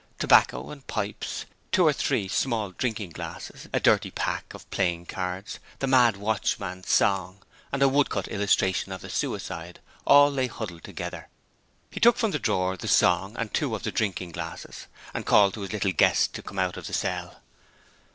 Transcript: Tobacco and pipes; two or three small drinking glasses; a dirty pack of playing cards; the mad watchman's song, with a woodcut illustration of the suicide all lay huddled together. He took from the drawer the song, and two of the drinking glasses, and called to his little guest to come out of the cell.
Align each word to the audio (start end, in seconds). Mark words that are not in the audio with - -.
Tobacco 0.17 0.71
and 0.71 0.87
pipes; 0.87 1.45
two 1.71 1.85
or 1.85 1.93
three 1.93 2.27
small 2.27 2.71
drinking 2.71 3.11
glasses; 3.11 3.69
a 3.71 3.79
dirty 3.79 4.09
pack 4.09 4.51
of 4.55 4.67
playing 4.71 5.05
cards; 5.05 5.59
the 5.77 5.85
mad 5.85 6.17
watchman's 6.17 6.89
song, 6.89 7.43
with 7.71 7.83
a 7.83 7.87
woodcut 7.87 8.27
illustration 8.27 8.91
of 8.91 9.01
the 9.01 9.11
suicide 9.11 9.79
all 10.05 10.31
lay 10.31 10.47
huddled 10.47 10.83
together. 10.83 11.27
He 11.91 11.99
took 11.99 12.17
from 12.17 12.31
the 12.31 12.39
drawer 12.39 12.75
the 12.77 12.87
song, 12.87 13.37
and 13.37 13.53
two 13.53 13.75
of 13.75 13.83
the 13.83 13.91
drinking 13.91 14.31
glasses, 14.31 14.87
and 15.13 15.23
called 15.23 15.53
to 15.53 15.61
his 15.61 15.71
little 15.71 15.91
guest 15.93 16.33
to 16.33 16.41
come 16.41 16.57
out 16.57 16.77
of 16.77 16.87
the 16.87 16.93
cell. 16.93 17.39